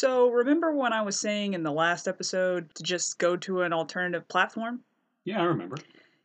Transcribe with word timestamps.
So, 0.00 0.30
remember 0.30 0.72
when 0.72 0.92
I 0.92 1.02
was 1.02 1.18
saying 1.18 1.54
in 1.54 1.64
the 1.64 1.72
last 1.72 2.06
episode 2.06 2.72
to 2.76 2.84
just 2.84 3.18
go 3.18 3.36
to 3.38 3.62
an 3.62 3.72
alternative 3.72 4.28
platform? 4.28 4.84
Yeah, 5.24 5.40
I 5.40 5.46
remember. 5.46 5.76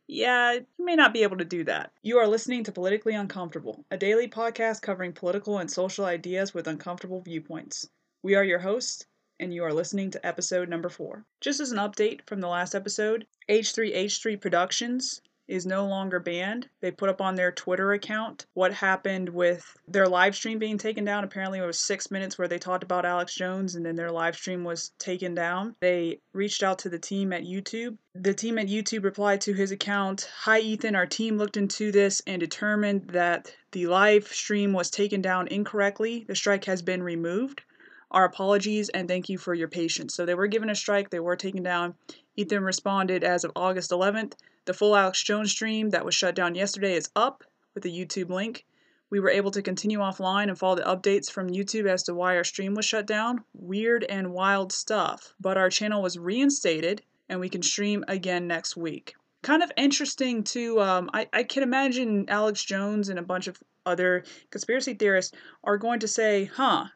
Yeah, 0.06 0.52
you 0.52 0.84
may 0.84 0.94
not 0.94 1.12
be 1.12 1.24
able 1.24 1.38
to 1.38 1.44
do 1.44 1.64
that. 1.64 1.90
You 2.00 2.18
are 2.18 2.28
listening 2.28 2.62
to 2.62 2.70
Politically 2.70 3.14
Uncomfortable, 3.14 3.84
a 3.90 3.96
daily 3.96 4.28
podcast 4.28 4.80
covering 4.80 5.12
political 5.12 5.58
and 5.58 5.68
social 5.68 6.04
ideas 6.04 6.54
with 6.54 6.68
uncomfortable 6.68 7.20
viewpoints. 7.22 7.88
We 8.22 8.36
are 8.36 8.44
your 8.44 8.60
hosts, 8.60 9.06
and 9.40 9.52
you 9.52 9.64
are 9.64 9.74
listening 9.74 10.12
to 10.12 10.24
episode 10.24 10.68
number 10.68 10.88
four. 10.88 11.24
Just 11.40 11.58
as 11.58 11.72
an 11.72 11.78
update 11.78 12.24
from 12.28 12.40
the 12.40 12.46
last 12.46 12.76
episode, 12.76 13.26
H3H3 13.48 14.40
Productions 14.40 15.20
is 15.46 15.66
no 15.66 15.86
longer 15.86 16.18
banned. 16.18 16.68
They 16.80 16.90
put 16.90 17.08
up 17.08 17.20
on 17.20 17.34
their 17.34 17.52
Twitter 17.52 17.92
account 17.92 18.46
what 18.54 18.72
happened 18.72 19.28
with 19.28 19.76
their 19.86 20.08
live 20.08 20.34
stream 20.34 20.58
being 20.58 20.78
taken 20.78 21.04
down. 21.04 21.24
Apparently, 21.24 21.58
it 21.58 21.66
was 21.66 21.78
six 21.78 22.10
minutes 22.10 22.38
where 22.38 22.48
they 22.48 22.58
talked 22.58 22.84
about 22.84 23.04
Alex 23.04 23.34
Jones 23.34 23.74
and 23.74 23.84
then 23.84 23.96
their 23.96 24.10
live 24.10 24.36
stream 24.36 24.64
was 24.64 24.90
taken 24.98 25.34
down. 25.34 25.74
They 25.80 26.20
reached 26.32 26.62
out 26.62 26.78
to 26.80 26.88
the 26.88 26.98
team 26.98 27.32
at 27.32 27.42
YouTube. 27.42 27.98
The 28.14 28.34
team 28.34 28.58
at 28.58 28.68
YouTube 28.68 29.04
replied 29.04 29.40
to 29.42 29.52
his 29.52 29.70
account 29.70 30.30
Hi, 30.40 30.60
Ethan. 30.60 30.96
Our 30.96 31.06
team 31.06 31.36
looked 31.36 31.56
into 31.56 31.92
this 31.92 32.22
and 32.26 32.40
determined 32.40 33.08
that 33.10 33.54
the 33.72 33.86
live 33.86 34.28
stream 34.28 34.72
was 34.72 34.90
taken 34.90 35.20
down 35.20 35.48
incorrectly. 35.48 36.24
The 36.26 36.36
strike 36.36 36.64
has 36.64 36.80
been 36.80 37.02
removed. 37.02 37.62
Our 38.10 38.24
apologies 38.24 38.90
and 38.90 39.08
thank 39.08 39.28
you 39.28 39.38
for 39.38 39.54
your 39.54 39.66
patience. 39.66 40.14
So 40.14 40.24
they 40.24 40.36
were 40.36 40.46
given 40.46 40.70
a 40.70 40.74
strike, 40.76 41.10
they 41.10 41.18
were 41.18 41.34
taken 41.34 41.64
down. 41.64 41.94
Ethan 42.36 42.64
responded 42.64 43.22
as 43.22 43.44
of 43.44 43.52
August 43.54 43.90
11th. 43.90 44.34
The 44.64 44.74
full 44.74 44.96
Alex 44.96 45.22
Jones 45.22 45.52
stream 45.52 45.90
that 45.90 46.04
was 46.04 46.14
shut 46.14 46.34
down 46.34 46.54
yesterday 46.54 46.94
is 46.94 47.10
up 47.14 47.44
with 47.74 47.84
a 47.84 47.90
YouTube 47.90 48.30
link. 48.30 48.64
We 49.10 49.20
were 49.20 49.30
able 49.30 49.52
to 49.52 49.62
continue 49.62 49.98
offline 49.98 50.48
and 50.48 50.58
follow 50.58 50.74
the 50.74 50.82
updates 50.82 51.30
from 51.30 51.50
YouTube 51.50 51.86
as 51.86 52.02
to 52.04 52.14
why 52.14 52.36
our 52.36 52.42
stream 52.42 52.74
was 52.74 52.84
shut 52.84 53.06
down. 53.06 53.44
Weird 53.52 54.02
and 54.04 54.32
wild 54.32 54.72
stuff. 54.72 55.34
But 55.40 55.56
our 55.56 55.70
channel 55.70 56.02
was 56.02 56.18
reinstated 56.18 57.02
and 57.28 57.38
we 57.38 57.48
can 57.48 57.62
stream 57.62 58.04
again 58.08 58.48
next 58.48 58.76
week. 58.76 59.14
Kind 59.42 59.62
of 59.62 59.70
interesting 59.76 60.42
to, 60.44 60.80
um, 60.80 61.10
I, 61.14 61.28
I 61.32 61.42
can 61.44 61.62
imagine 61.62 62.24
Alex 62.28 62.64
Jones 62.64 63.10
and 63.10 63.18
a 63.18 63.22
bunch 63.22 63.46
of 63.46 63.62
other 63.86 64.24
conspiracy 64.50 64.94
theorists 64.94 65.36
are 65.62 65.76
going 65.76 66.00
to 66.00 66.08
say, 66.08 66.46
huh, 66.46 66.86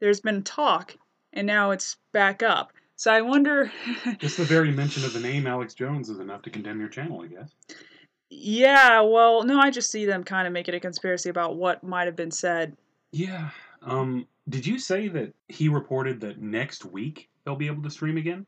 there's 0.00 0.20
been 0.20 0.42
talk 0.42 0.96
and 1.32 1.46
now 1.46 1.70
it's 1.70 1.96
back 2.12 2.42
up. 2.42 2.72
So 2.96 3.12
I 3.12 3.20
wonder. 3.20 3.70
Just 4.18 4.38
the 4.38 4.44
very 4.44 4.72
mention 4.72 5.04
of 5.04 5.12
the 5.12 5.20
name 5.20 5.46
Alex 5.46 5.74
Jones 5.74 6.08
is 6.08 6.18
enough 6.18 6.42
to 6.42 6.50
condemn 6.50 6.80
your 6.80 6.88
channel, 6.88 7.22
I 7.22 7.26
guess. 7.26 7.50
Yeah, 8.28 9.02
well, 9.02 9.44
no, 9.44 9.60
I 9.60 9.70
just 9.70 9.92
see 9.92 10.04
them 10.04 10.24
kind 10.24 10.48
of 10.48 10.52
making 10.52 10.74
a 10.74 10.80
conspiracy 10.80 11.28
about 11.28 11.56
what 11.56 11.84
might 11.84 12.06
have 12.06 12.16
been 12.16 12.32
said. 12.32 12.76
Yeah. 13.12 13.50
Um, 13.82 14.26
did 14.48 14.66
you 14.66 14.80
say 14.80 15.06
that 15.08 15.32
he 15.46 15.68
reported 15.68 16.20
that 16.22 16.40
next 16.42 16.84
week 16.84 17.28
they'll 17.44 17.54
be 17.54 17.68
able 17.68 17.84
to 17.84 17.90
stream 17.90 18.16
again? 18.16 18.44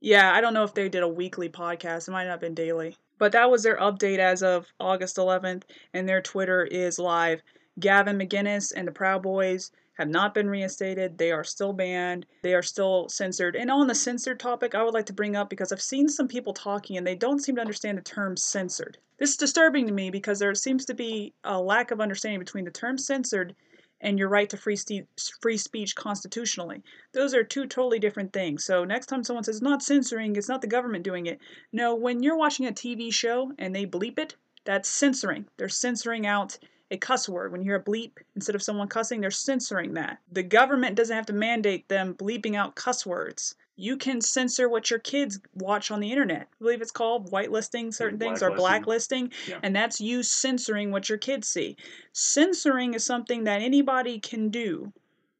Yeah, 0.00 0.32
I 0.34 0.40
don't 0.40 0.54
know 0.54 0.64
if 0.64 0.72
they 0.72 0.88
did 0.88 1.02
a 1.02 1.08
weekly 1.08 1.50
podcast. 1.50 2.08
It 2.08 2.12
might 2.12 2.24
not 2.24 2.30
have 2.32 2.40
been 2.40 2.54
daily. 2.54 2.96
But 3.18 3.32
that 3.32 3.50
was 3.50 3.62
their 3.62 3.76
update 3.76 4.18
as 4.18 4.42
of 4.42 4.66
August 4.80 5.16
11th, 5.16 5.62
and 5.92 6.08
their 6.08 6.22
Twitter 6.22 6.64
is 6.64 6.98
live. 6.98 7.42
Gavin 7.78 8.18
McInnes 8.18 8.72
and 8.74 8.88
the 8.88 8.92
Proud 8.92 9.22
Boys 9.22 9.70
have 9.94 10.08
not 10.08 10.34
been 10.34 10.48
reinstated. 10.48 11.18
They 11.18 11.32
are 11.32 11.44
still 11.44 11.72
banned. 11.72 12.26
They 12.42 12.54
are 12.54 12.62
still 12.62 13.08
censored. 13.08 13.56
And 13.56 13.70
on 13.70 13.86
the 13.86 13.94
censored 13.94 14.40
topic, 14.40 14.74
I 14.74 14.82
would 14.82 14.94
like 14.94 15.06
to 15.06 15.12
bring 15.12 15.36
up 15.36 15.50
because 15.50 15.72
I've 15.72 15.82
seen 15.82 16.08
some 16.08 16.28
people 16.28 16.54
talking 16.54 16.96
and 16.96 17.06
they 17.06 17.14
don't 17.14 17.40
seem 17.40 17.56
to 17.56 17.60
understand 17.60 17.98
the 17.98 18.02
term 18.02 18.36
censored. 18.36 18.98
This 19.18 19.30
is 19.30 19.36
disturbing 19.36 19.86
to 19.86 19.92
me 19.92 20.10
because 20.10 20.38
there 20.38 20.54
seems 20.54 20.84
to 20.86 20.94
be 20.94 21.34
a 21.44 21.60
lack 21.60 21.90
of 21.90 22.00
understanding 22.00 22.40
between 22.40 22.64
the 22.64 22.70
term 22.70 22.98
censored 22.98 23.54
and 24.00 24.18
your 24.18 24.28
right 24.28 24.50
to 24.50 24.56
free, 24.56 24.76
free 25.40 25.56
speech 25.56 25.94
constitutionally. 25.94 26.82
Those 27.12 27.34
are 27.34 27.44
two 27.44 27.66
totally 27.66 28.00
different 28.00 28.32
things. 28.32 28.64
So 28.64 28.84
next 28.84 29.06
time 29.06 29.22
someone 29.22 29.44
says 29.44 29.62
not 29.62 29.82
censoring, 29.82 30.34
it's 30.36 30.48
not 30.48 30.60
the 30.60 30.66
government 30.66 31.04
doing 31.04 31.26
it. 31.26 31.38
No, 31.72 31.94
when 31.94 32.22
you're 32.22 32.36
watching 32.36 32.66
a 32.66 32.72
TV 32.72 33.12
show 33.12 33.52
and 33.58 33.74
they 33.74 33.86
bleep 33.86 34.18
it, 34.18 34.36
that's 34.64 34.88
censoring. 34.88 35.46
They're 35.56 35.68
censoring 35.68 36.26
out 36.26 36.58
a 36.92 36.98
cuss 36.98 37.28
word. 37.28 37.50
When 37.50 37.62
you 37.62 37.70
hear 37.70 37.76
a 37.76 37.82
bleep, 37.82 38.18
instead 38.36 38.54
of 38.54 38.62
someone 38.62 38.86
cussing, 38.86 39.20
they're 39.20 39.30
censoring 39.30 39.94
that. 39.94 40.18
The 40.30 40.42
government 40.42 40.94
doesn't 40.94 41.16
have 41.16 41.26
to 41.26 41.32
mandate 41.32 41.88
them 41.88 42.14
bleeping 42.14 42.54
out 42.54 42.76
cuss 42.76 43.06
words. 43.06 43.56
You 43.76 43.96
can 43.96 44.20
censor 44.20 44.68
what 44.68 44.90
your 44.90 44.98
kids 44.98 45.40
watch 45.54 45.90
on 45.90 45.98
the 45.98 46.10
internet. 46.10 46.42
I 46.42 46.56
believe 46.60 46.82
it's 46.82 46.90
called 46.90 47.32
whitelisting 47.32 47.94
certain 47.94 48.18
things 48.18 48.42
or 48.42 48.50
blacklisting, 48.50 49.32
Yeah. 49.48 49.58
and 49.62 49.74
that's 49.74 50.00
you 50.00 50.22
censoring 50.22 50.92
what 50.92 51.08
your 51.08 51.16
kids 51.18 51.48
see. 51.48 51.76
Censoring 52.12 52.92
is 52.92 53.04
something 53.04 53.44
that 53.44 53.62
anybody 53.62 54.20
can 54.20 54.50
do. 54.50 54.92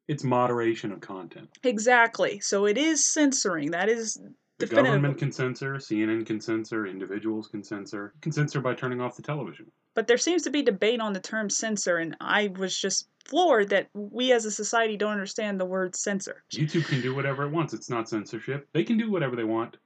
It's 0.09 0.25
moderation 0.25 0.91
of 0.91 1.01
content. 1.01 1.51
Exactly. 1.63 2.41
So 2.41 2.65
it 2.65 2.79
is 2.79 3.05
censoring. 3.05 3.71
That 3.71 3.91
is 3.91 4.19
The 4.59 4.67
government 4.67 5.19
can 5.19 5.31
censor, 5.31 5.75
CNN 5.75 6.25
can 6.25 6.41
censor, 6.41 6.87
individuals 6.87 7.49
can 7.49 7.63
censor. 7.63 8.13
You 8.15 8.21
can 8.23 8.33
censor 8.33 8.61
by 8.61 8.75
turning 8.75 9.01
off 9.01 9.17
the 9.17 9.23
television. 9.23 9.67
But 9.95 10.07
there 10.07 10.19
seems 10.19 10.43
to 10.43 10.51
be 10.51 10.63
debate 10.63 11.01
on 11.01 11.13
the 11.13 11.21
term 11.21 11.51
censor, 11.51 11.99
and 11.99 12.17
I 12.21 12.53
was 12.57 12.77
just 12.77 13.09
floored 13.25 13.69
that 13.71 13.89
we 13.95 14.33
as 14.33 14.45
a 14.45 14.51
society 14.51 14.97
don't 14.97 15.13
understand 15.13 15.61
the 15.61 15.65
word 15.65 15.95
censor. 15.95 16.43
YouTube 16.51 16.87
can 16.87 17.01
do 17.01 17.15
whatever 17.15 17.45
it 17.45 17.51
wants. 17.51 17.75
It's 17.75 17.91
not 17.91 18.09
censorship. 18.09 18.69
They 18.73 18.85
can 18.85 18.97
do 18.97 19.11
whatever 19.11 19.37
they 19.37 19.45
want, 19.45 19.77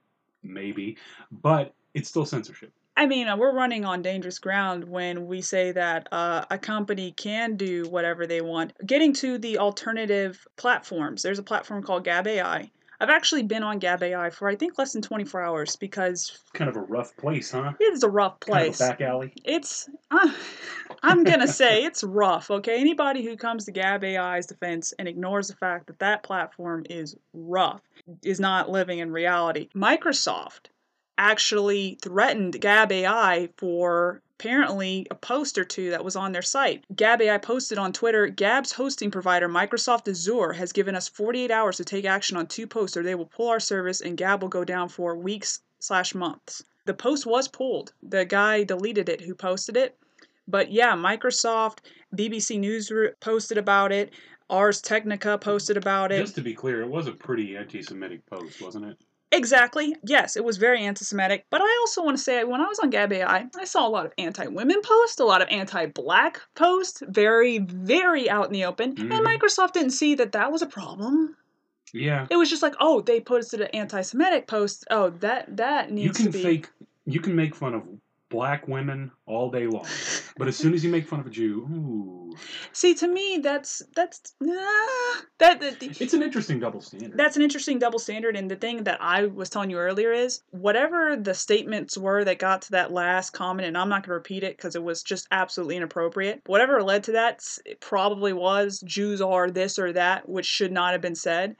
maybe, 0.43 0.97
but 1.31 1.73
it's 1.93 2.09
still 2.09 2.25
censorship. 2.25 2.71
I 2.95 3.05
mean, 3.05 3.27
uh, 3.27 3.37
we're 3.37 3.53
running 3.53 3.85
on 3.85 4.01
dangerous 4.01 4.39
ground 4.39 4.83
when 4.83 5.27
we 5.27 5.41
say 5.41 5.71
that 5.71 6.07
uh, 6.11 6.45
a 6.49 6.57
company 6.57 7.11
can 7.11 7.55
do 7.55 7.87
whatever 7.89 8.25
they 8.25 8.41
want. 8.41 8.73
Getting 8.85 9.13
to 9.15 9.37
the 9.37 9.59
alternative 9.59 10.47
platforms, 10.55 11.21
there's 11.21 11.37
a 11.37 11.43
platform 11.43 11.83
called 11.83 12.05
Gab 12.05 12.25
AI. 12.25 12.71
I've 12.99 13.09
actually 13.09 13.43
been 13.43 13.61
on 13.63 13.77
Gab 13.79 14.01
AI 14.01 14.29
for 14.31 14.47
I 14.47 14.55
think 14.55 14.77
less 14.77 14.93
than 14.93 15.01
24 15.01 15.41
hours 15.41 15.75
because 15.75 16.39
Kind 16.53 16.69
of 16.69 16.75
a 16.75 16.81
rough 16.81 17.15
place, 17.17 17.51
huh? 17.51 17.73
it 17.79 17.93
is 17.93 18.03
a 18.03 18.09
rough 18.09 18.39
Kind 18.39 18.67
of 18.69 18.75
place. 18.75 18.81
a 18.81 18.89
back 18.89 19.01
alley. 19.01 19.33
It's, 19.45 19.89
uh, 20.09 20.31
I'm 21.03 21.23
gonna 21.23 21.47
say 21.47 21.83
it's 21.83 22.03
rough. 22.03 22.49
Okay, 22.49 22.79
anybody 22.79 23.23
who 23.23 23.37
comes 23.37 23.65
to 23.65 23.71
Gab 23.71 24.03
AI's 24.03 24.47
defense 24.47 24.93
and 24.97 25.07
ignores 25.07 25.47
the 25.49 25.55
fact 25.55 25.87
that 25.87 25.99
that 25.99 26.23
platform 26.23 26.85
is 26.89 27.15
rough 27.33 27.81
is 28.23 28.39
not 28.39 28.69
living 28.69 28.99
in 28.99 29.11
reality. 29.11 29.69
Microsoft 29.75 30.67
actually 31.19 31.97
threatened 32.01 32.59
Gab 32.59 32.91
AI 32.91 33.49
for 33.57 34.21
apparently 34.39 35.07
a 35.09 35.15
post 35.15 35.57
or 35.57 35.63
two 35.63 35.89
that 35.89 36.03
was 36.03 36.15
on 36.15 36.31
their 36.31 36.43
site. 36.43 36.85
Gab 36.95 37.21
AI 37.21 37.39
posted 37.39 37.79
on 37.79 37.91
Twitter, 37.91 38.27
Gab's 38.27 38.71
hosting 38.71 39.09
provider 39.09 39.49
Microsoft 39.49 40.07
Azure 40.07 40.53
has 40.53 40.71
given 40.71 40.95
us 40.95 41.07
48 41.07 41.49
hours 41.49 41.77
to 41.77 41.83
take 41.83 42.05
action 42.05 42.37
on 42.37 42.45
two 42.45 42.67
posts 42.67 42.95
or 42.95 43.03
they 43.03 43.15
will 43.15 43.25
pull 43.25 43.49
our 43.49 43.59
service 43.59 44.01
and 44.01 44.17
Gab 44.17 44.41
will 44.41 44.49
go 44.49 44.63
down 44.63 44.89
for 44.89 45.15
weeks 45.15 45.61
slash 45.79 46.13
months. 46.13 46.63
The 46.85 46.93
post 46.93 47.25
was 47.25 47.47
pulled. 47.47 47.93
The 48.03 48.25
guy 48.25 48.63
deleted 48.63 49.09
it 49.09 49.21
who 49.21 49.33
posted 49.33 49.75
it. 49.75 49.97
But 50.47 50.71
yeah, 50.71 50.93
Microsoft, 50.93 51.79
BBC 52.15 52.59
News 52.59 52.91
posted 53.19 53.57
about 53.57 53.91
it. 53.91 54.13
Ars 54.49 54.81
Technica 54.81 55.37
posted 55.39 55.77
about 55.77 56.11
it. 56.11 56.21
Just 56.21 56.35
to 56.35 56.41
be 56.41 56.53
clear, 56.53 56.81
it 56.81 56.89
was 56.89 57.07
a 57.07 57.11
pretty 57.11 57.57
anti-Semitic 57.57 58.25
post, 58.27 58.61
wasn't 58.61 58.85
it? 58.85 58.97
Exactly. 59.31 59.95
Yes, 60.05 60.37
it 60.37 60.43
was 60.45 60.57
very 60.57 60.81
anti-Semitic. 60.81 61.45
But 61.49 61.61
I 61.61 61.77
also 61.81 62.01
want 62.03 62.17
to 62.17 62.23
say, 62.23 62.43
when 62.45 62.61
I 62.61 62.65
was 62.67 62.79
on 62.79 62.89
Gab 62.89 63.11
AI, 63.11 63.45
I 63.57 63.65
saw 63.65 63.85
a 63.85 63.89
lot 63.89 64.05
of 64.05 64.13
anti-women 64.17 64.81
posts, 64.81 65.19
a 65.19 65.25
lot 65.25 65.41
of 65.41 65.49
anti-black 65.49 66.41
posts, 66.55 67.03
very, 67.07 67.57
very 67.59 68.29
out 68.29 68.45
in 68.47 68.53
the 68.53 68.63
open. 68.65 68.91
And 68.97 69.11
Mhm. 69.11 69.25
Microsoft 69.25 69.73
didn't 69.73 69.91
see 69.91 70.15
that 70.15 70.31
that 70.31 70.51
was 70.51 70.61
a 70.61 70.65
problem. 70.67 71.35
Yeah. 71.93 72.27
It 72.29 72.37
was 72.37 72.49
just 72.49 72.61
like, 72.61 72.75
oh, 72.79 73.01
they 73.01 73.19
posted 73.19 73.59
an 73.61 73.67
anti-Semitic 73.67 74.47
post. 74.47 74.85
Oh, 74.89 75.09
that 75.19 75.57
that 75.57 75.89
You 75.89 75.95
needs 75.95 76.17
can 76.17 76.27
to 76.27 76.31
be. 76.31 76.43
fake. 76.43 76.69
You 77.05 77.19
can 77.19 77.35
make 77.35 77.53
fun 77.55 77.73
of 77.73 77.83
black 78.29 78.67
women 78.67 79.11
all 79.25 79.49
day 79.49 79.67
long, 79.67 79.85
but 80.37 80.47
as 80.47 80.57
soon 80.57 80.73
as 80.73 80.83
you 80.83 80.89
make 80.89 81.07
fun 81.07 81.19
of 81.19 81.27
a 81.27 81.29
Jew, 81.29 81.67
ooh, 81.71 82.27
See, 82.71 82.93
to 82.95 83.07
me, 83.07 83.39
that's 83.41 83.81
that's 83.95 84.33
nah, 84.39 84.53
that, 85.39 85.59
that 85.59 85.81
it's 85.81 86.13
an 86.13 86.21
interesting 86.21 86.59
double 86.59 86.81
standard. 86.81 87.17
that's 87.17 87.35
an 87.35 87.41
interesting 87.41 87.79
double 87.79 87.99
standard 87.99 88.35
and 88.35 88.49
the 88.49 88.55
thing 88.55 88.83
that 88.83 89.01
i 89.01 89.25
was 89.25 89.49
telling 89.49 89.69
you 89.69 89.77
earlier 89.77 90.11
is 90.11 90.41
whatever 90.51 91.15
the 91.15 91.33
statements 91.33 91.97
were 91.97 92.23
that 92.23 92.39
got 92.39 92.61
to 92.63 92.71
that 92.71 92.91
last 92.91 93.31
comment 93.31 93.67
and 93.67 93.77
i'm 93.77 93.89
not 93.89 94.03
going 94.03 94.09
to 94.09 94.13
repeat 94.13 94.43
it 94.43 94.57
because 94.57 94.75
it 94.75 94.83
was 94.83 95.03
just 95.03 95.27
absolutely 95.31 95.75
inappropriate 95.77 96.41
whatever 96.45 96.81
led 96.83 97.03
to 97.03 97.11
that 97.13 97.43
it 97.65 97.79
probably 97.79 98.33
was 98.33 98.81
jews 98.81 99.21
are 99.21 99.49
this 99.49 99.79
or 99.79 99.93
that 99.93 100.27
which 100.27 100.45
should 100.45 100.71
not 100.71 100.91
have 100.91 101.01
been 101.01 101.15
said 101.15 101.55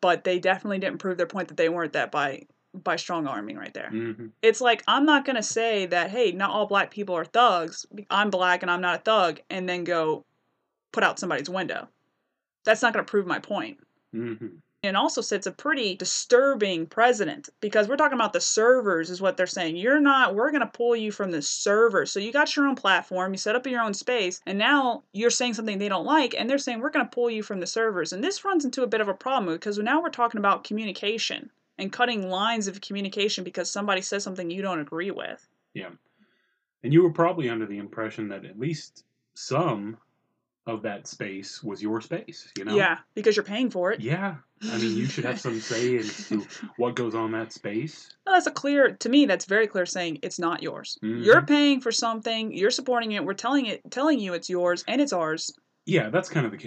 but 0.00 0.24
they 0.24 0.38
definitely 0.38 0.78
didn't 0.78 0.98
prove 0.98 1.16
their 1.16 1.26
point 1.26 1.48
that 1.48 1.56
they 1.56 1.68
weren't 1.68 1.92
that 1.92 2.10
by 2.10 2.42
by 2.74 2.96
strong 2.96 3.26
arming 3.26 3.56
right 3.56 3.74
there. 3.74 3.90
Hmm 3.90 4.28
it's 4.42 4.60
like 4.60 4.82
i'm 4.86 5.04
not 5.04 5.24
going 5.24 5.36
to 5.36 5.42
say 5.42 5.86
that 5.86 6.10
hey 6.10 6.32
not 6.32 6.50
all 6.50 6.66
black 6.66 6.90
people 6.90 7.14
are 7.14 7.24
thugs. 7.24 7.86
I'm 8.10 8.30
black 8.30 8.62
and 8.62 8.70
i'm 8.70 8.80
not 8.80 9.00
a 9.00 9.02
thug 9.02 9.40
and 9.50 9.68
then 9.68 9.84
go 9.84 10.24
put 10.92 11.04
out 11.04 11.18
somebody's 11.18 11.50
window. 11.50 11.88
That's 12.64 12.82
not 12.82 12.92
going 12.92 13.04
to 13.04 13.10
prove 13.10 13.26
my 13.26 13.38
point. 13.38 13.78
Hmm 14.12 14.34
and 14.82 14.96
also 14.96 15.20
sets 15.20 15.46
a 15.46 15.52
pretty 15.52 15.94
disturbing 15.94 16.86
precedent 16.86 17.50
because 17.60 17.86
we're 17.86 17.96
talking 17.96 18.16
about 18.16 18.32
the 18.32 18.40
servers 18.40 19.10
is 19.10 19.20
what 19.20 19.36
they're 19.36 19.46
saying. 19.46 19.76
You're 19.76 20.00
not 20.00 20.34
we're 20.34 20.50
going 20.50 20.62
to 20.62 20.66
pull 20.66 20.96
you 20.96 21.12
from 21.12 21.30
the 21.30 21.42
server. 21.42 22.06
So 22.06 22.18
you 22.18 22.32
got 22.32 22.56
your 22.56 22.66
own 22.66 22.76
platform 22.76 23.32
you 23.32 23.38
set 23.38 23.56
up 23.56 23.66
your 23.66 23.82
own 23.82 23.94
space 23.94 24.40
and 24.46 24.58
now 24.58 25.02
you're 25.12 25.30
saying 25.30 25.54
something 25.54 25.78
they 25.78 25.88
don't 25.88 26.06
like 26.06 26.34
and 26.36 26.48
they're 26.48 26.58
saying 26.58 26.80
we're 26.80 26.90
going 26.90 27.04
to 27.04 27.14
pull 27.14 27.30
you 27.30 27.42
from 27.42 27.60
the 27.60 27.66
servers. 27.66 28.12
And 28.12 28.24
this 28.24 28.44
runs 28.44 28.64
into 28.64 28.82
a 28.82 28.86
bit 28.86 29.00
of 29.00 29.08
a 29.08 29.14
problem 29.14 29.54
because 29.54 29.78
now 29.78 30.02
we're 30.02 30.08
talking 30.08 30.38
about 30.38 30.64
communication 30.64 31.50
and 31.80 31.92
cutting 31.92 32.28
lines 32.28 32.68
of 32.68 32.80
communication 32.80 33.42
because 33.44 33.70
somebody 33.70 34.00
says 34.02 34.22
something 34.22 34.50
you 34.50 34.62
don't 34.62 34.80
agree 34.80 35.10
with 35.10 35.46
Yeah. 35.74 35.90
And 36.82 36.92
you 36.92 37.02
were 37.02 37.12
probably 37.12 37.48
under 37.50 37.66
the 37.66 37.78
impression 37.78 38.28
that 38.28 38.44
at 38.44 38.58
least 38.58 39.04
some 39.34 39.96
of 40.66 40.82
that 40.82 41.06
space 41.06 41.62
was 41.62 41.82
your 41.82 42.00
space, 42.00 42.52
you 42.58 42.64
know? 42.64 42.76
yeah 42.76 42.98
because 43.14 43.34
you're 43.36 43.44
paying 43.44 43.70
for 43.70 43.92
it 43.92 44.00
Yeah. 44.00 44.36
I 44.62 44.76
mean, 44.76 44.94
you 44.94 45.06
should 45.06 45.24
have 45.24 45.40
some 45.40 45.58
say 45.72 45.96
as 45.96 46.28
to 46.28 46.46
what 46.76 46.94
goes 46.94 47.14
on 47.14 47.32
that 47.32 47.50
space. 47.50 48.10
Well, 48.26 48.34
that's 48.34 48.46
a 48.46 48.50
clear 48.50 48.90
to 48.94 49.08
me. 49.08 49.24
That's 49.24 49.46
very 49.46 49.66
clear 49.66 49.86
saying 49.86 50.18
it's 50.22 50.38
not 50.38 50.62
yours. 50.62 50.98
Mhm. 51.02 51.24
You're 51.24 51.40
paying 51.40 51.80
for 51.80 51.90
something. 51.90 52.52
You're 52.52 52.70
supporting 52.70 53.12
it. 53.12 53.24
We're 53.24 53.32
telling 53.32 53.64
it, 53.64 53.80
telling 53.90 54.18
you 54.20 54.34
it's 54.34 54.50
yours 54.50 54.84
and 54.86 55.00
it's 55.00 55.14
ours. 55.14 55.50
Yeah, 55.86 56.10
that's 56.10 56.28
kind 56.28 56.44
of 56.44 56.52
the 56.52 56.58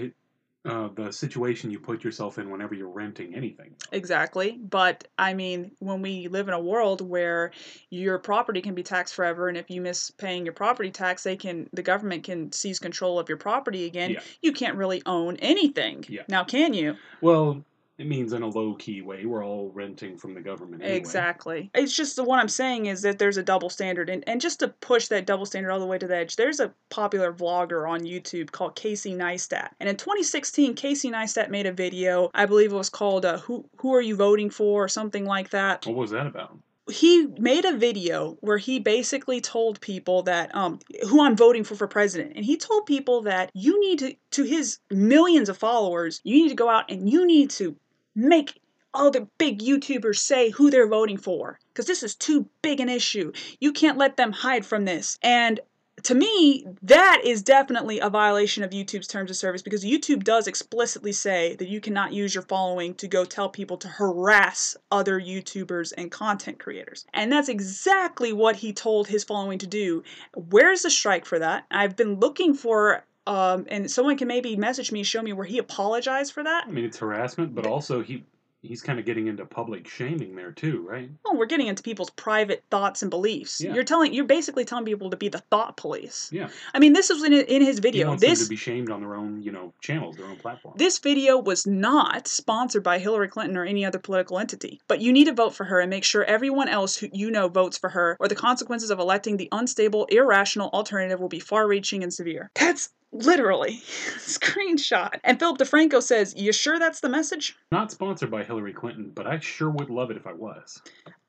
uh, 0.66 0.88
the 0.96 1.12
situation 1.12 1.72
you 1.72 1.80
put 1.80 2.04
yourself 2.04 2.38
in 2.38 2.50
whenever 2.50 2.74
you're 2.74 2.88
renting 2.88 3.36
anything. 3.36 3.76
Exactly. 3.92 4.52
But 4.52 5.08
I 5.18 5.34
mean, 5.34 5.72
when 5.80 6.02
we 6.02 6.28
live 6.30 6.48
in 6.48 6.54
a 6.54 6.60
world 6.60 7.02
where 7.02 7.52
your 7.90 8.18
property 8.18 8.62
can 8.62 8.74
be 8.74 8.84
taxed 8.84 9.14
forever, 9.14 9.50
and 9.50 9.58
if 9.58 9.70
you 9.70 9.82
miss 9.82 10.10
paying 10.12 10.46
your 10.46 10.54
property 10.54 10.90
tax, 10.90 11.24
they 11.24 11.36
can 11.36 11.70
the 11.74 11.84
government 11.84 12.24
can 12.24 12.52
seize 12.52 12.80
control 12.80 13.20
of 13.20 13.28
your 13.28 13.38
property 13.38 13.86
again. 13.86 14.12
Yeah. 14.12 14.22
You 14.42 14.54
can't 14.54 14.78
really 14.78 15.02
own 15.06 15.36
anything. 15.38 16.06
Yeah. 16.08 16.24
Now, 16.30 16.44
can 16.46 16.74
you? 16.74 16.96
Well, 17.20 17.64
it 18.00 18.08
means 18.08 18.34
in 18.34 18.42
a 18.42 18.48
low 18.48 18.74
key 18.74 19.02
way. 19.02 19.26
We're 19.26 19.46
all 19.46 19.70
renting 19.72 20.18
from 20.18 20.34
the 20.34 20.42
government 20.42 20.82
anyway. 20.82 20.98
Exactly. 20.98 21.70
It's 21.76 21.96
just 21.96 22.16
the 22.16 22.24
what 22.24 22.40
I'm 22.40 22.50
saying 22.50 22.88
is 22.88 23.04
that 23.04 23.20
there's 23.20 23.38
a 23.38 23.44
double 23.44 23.70
standard, 23.70 24.10
and, 24.10 24.24
and 24.28 24.42
just 24.42 24.60
to 24.60 24.70
push 24.70 25.08
that 25.10 25.28
double 25.28 25.46
standard 25.46 25.72
all 25.72 25.80
the 25.80 25.86
way 25.86 26.00
to 26.00 26.08
the 26.08 26.16
edge, 26.16 26.36
there's 26.36 26.60
a 26.60 26.74
popular 26.90 27.32
vlogger 27.32 27.88
on 27.88 28.02
YouTube 28.02 28.52
called 28.52 28.76
Casey 28.76 29.14
Neistat, 29.14 29.70
and 29.80 29.88
in 29.88 29.96
2016, 29.96 30.74
Casey 30.74 31.12
Neistat 31.12 31.50
made 31.50 31.68
a 31.68 31.72
video. 31.72 32.32
I 32.34 32.48
believe 32.48 32.74
it 32.74 32.76
was 32.76 32.90
called 32.90 33.26
uh, 33.26 33.38
"Who 33.40 33.66
Who 33.78 33.94
Are 33.94 34.02
You 34.02 34.16
Voting 34.16 34.50
For?" 34.50 34.84
or 34.84 34.88
something 34.88 35.26
like 35.26 35.52
that. 35.52 35.86
What 35.86 35.96
was 35.96 36.12
that 36.12 36.26
about? 36.26 36.58
He 36.92 37.28
made 37.38 37.64
a 37.64 37.78
video 37.78 38.38
where 38.42 38.58
he 38.58 38.80
basically 38.80 39.40
told 39.40 39.80
people 39.80 40.24
that 40.24 40.54
um 40.54 40.80
who 41.08 41.24
I'm 41.24 41.38
voting 41.38 41.64
for 41.64 41.76
for 41.76 41.88
president, 41.88 42.34
and 42.36 42.44
he 42.44 42.58
told 42.58 42.88
people 42.88 43.22
that 43.22 43.52
you 43.54 43.80
need 43.80 44.00
to 44.00 44.16
to 44.32 44.44
his 44.44 44.80
millions 44.90 45.48
of 45.48 45.58
followers, 45.58 46.22
you 46.24 46.36
need 46.42 46.50
to 46.50 46.56
go 46.56 46.70
out 46.70 46.90
and 46.90 47.08
you 47.08 47.26
need 47.26 47.52
to 47.52 47.78
make 48.16 48.60
all 48.94 49.10
the 49.10 49.28
big 49.38 49.60
YouTubers 49.60 50.18
say 50.18 50.52
who 50.52 50.70
they're 50.70 50.88
voting 50.88 51.18
for 51.18 51.60
because 51.70 51.88
this 51.88 52.04
is 52.04 52.16
too 52.16 52.48
big 52.62 52.80
an 52.80 52.90
issue. 52.90 53.32
You 53.60 53.72
can't 53.72 53.98
let 53.98 54.18
them 54.18 54.32
hide 54.32 54.66
from 54.66 54.86
this. 54.86 55.18
And 55.24 55.60
to 56.04 56.16
me, 56.16 56.66
that 56.82 57.22
is 57.24 57.44
definitely 57.44 58.00
a 58.00 58.10
violation 58.10 58.64
of 58.64 58.72
YouTube's 58.72 59.08
terms 59.08 59.32
of 59.32 59.38
service 59.38 59.62
because 59.62 59.86
YouTube 59.86 60.24
does 60.24 60.48
explicitly 60.48 61.12
say 61.12 61.56
that 61.56 61.70
you 61.70 61.80
cannot 61.80 62.14
use 62.14 62.36
your 62.36 62.44
following 62.44 62.94
to 62.96 63.08
go 63.08 63.24
tell 63.24 63.48
people 63.48 63.78
to 63.78 63.88
harass 63.88 64.76
other 64.92 65.20
YouTubers 65.20 65.94
and 65.98 66.12
content 66.12 66.60
creators. 66.60 67.06
And 67.14 67.32
that's 67.32 67.48
exactly 67.48 68.34
what 68.34 68.58
he 68.58 68.74
told 68.74 69.08
his 69.08 69.24
following 69.24 69.60
to 69.60 69.68
do. 69.68 70.04
Where's 70.36 70.82
the 70.82 70.90
strike 70.90 71.26
for 71.26 71.40
that? 71.40 71.66
I've 71.72 71.96
been 71.96 72.20
looking 72.20 72.54
for 72.54 73.06
um, 73.28 73.66
and 73.70 73.90
someone 73.90 74.18
can 74.18 74.28
maybe 74.28 74.56
message 74.56 74.92
me, 74.92 75.04
show 75.04 75.22
me 75.22 75.34
where 75.34 75.46
he 75.46 75.58
apologized 75.58 76.34
for 76.34 76.44
that. 76.44 76.66
I 76.68 76.72
mean, 76.72 76.86
it's 76.86 76.98
harassment, 76.98 77.56
but 77.56 77.66
also 77.66 78.02
he 78.02 78.24
he's 78.64 78.82
kind 78.82 78.98
of 78.98 79.06
getting 79.06 79.28
into 79.28 79.46
public 79.46 79.88
shaming 79.88 80.36
there 80.36 80.52
too, 80.52 80.82
right? 80.88 81.10
Well, 81.24 81.38
we're 81.38 81.46
getting 81.46 81.68
into 81.68 81.84
people's 81.84 82.10
private 82.12 82.64
thoughts 82.72 83.02
and 83.02 83.12
beliefs. 83.12 83.62
Yeah. 83.62 83.74
You're 83.74 83.84
telling, 83.84 84.14
you're 84.14 84.26
basically 84.26 84.66
telling 84.66 84.86
people 84.86 85.10
to 85.10 85.18
be 85.18 85.28
the 85.28 85.40
thought 85.52 85.78
police. 85.78 86.30
Yeah. 86.32 86.50
I 86.74 86.80
mean, 86.80 86.94
this 86.94 87.10
is 87.10 87.24
in, 87.24 87.34
in 87.34 87.62
his 87.62 87.78
He 87.78 87.82
video. 87.82 88.08
wants 88.08 88.22
them 88.22 88.30
This 88.30 88.44
to 88.44 88.50
be 88.50 88.56
shamed 88.56 88.90
on 88.90 89.02
their 89.02 89.16
own, 89.16 89.42
you 89.44 89.52
know, 89.52 89.74
channels, 89.82 90.16
their 90.16 90.26
own 90.26 90.38
platform. 90.38 90.76
This 90.78 90.98
video 91.00 91.38
was 91.38 91.68
not 91.68 92.28
sponsored 92.28 92.84
by 92.84 93.00
Hillary 93.00 93.28
Clinton 93.28 93.58
or 93.58 93.66
any 93.66 93.86
other 93.86 94.00
political 94.00 94.40
entity, 94.40 94.82
but 94.88 95.02
you 95.02 95.12
need 95.12 95.26
to 95.26 95.34
vote 95.34 95.54
for 95.54 95.66
her 95.66 95.80
and 95.80 95.90
make 95.90 96.06
sure 96.06 96.24
everyone 96.24 96.70
else 96.70 96.96
who 96.96 97.10
you 97.12 97.30
know 97.30 97.50
votes 97.50 97.78
for 97.78 97.90
her, 97.90 98.16
or 98.20 98.28
the 98.28 98.36
consequences 98.36 98.90
of 98.90 99.00
electing 99.00 99.38
the 99.38 99.50
unstable, 99.52 100.06
irrational 100.06 100.70
alternative 100.70 101.20
will 101.20 101.30
be 101.30 101.40
far 101.40 101.68
reaching 101.68 102.02
and 102.02 102.14
severe. 102.14 102.50
That's 102.56 102.90
literally 103.14 103.78
screenshot. 104.18 105.20
And 105.24 105.40
Philip 105.40 105.58
DeFranco 105.58 106.02
says, 106.02 106.34
You 106.36 106.52
sure 106.52 106.80
that's 106.80 107.00
the 107.00 107.10
message? 107.10 107.56
Not 107.72 107.92
sponsored 107.92 108.32
by 108.32 108.44
Hillary 108.44 108.74
Clinton, 108.74 109.12
but 109.14 109.28
I 109.28 109.40
sure 109.40 109.70
would 109.70 109.90
love 109.90 110.12
it 110.12 110.18
if 110.18 110.28
I 110.28 110.34
was. 110.34 110.82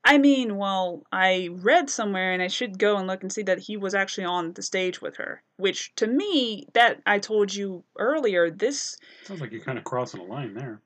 I 0.03 0.19
mean, 0.19 0.57
well, 0.57 1.03
I 1.11 1.49
read 1.51 1.89
somewhere 1.89 2.31
and 2.31 2.41
I 2.41 2.47
should 2.47 2.77
go 2.77 2.97
and 2.97 3.07
look 3.07 3.23
and 3.23 3.33
see 3.33 3.41
that 3.43 3.57
he 3.57 3.75
was 3.75 3.95
actually 3.95 4.25
on 4.25 4.53
the 4.53 4.61
stage 4.61 5.01
with 5.01 5.17
her. 5.17 5.41
Which 5.57 5.95
to 5.95 6.05
me, 6.05 6.67
that 6.73 7.01
I 7.07 7.17
told 7.17 7.53
you 7.53 7.83
earlier, 7.97 8.51
this 8.51 8.97
Sounds 9.23 9.41
like 9.41 9.51
you're 9.51 9.63
kind 9.63 9.79
of 9.79 9.83
crossing 9.83 10.21
a 10.21 10.23
line 10.23 10.53
there. 10.53 10.81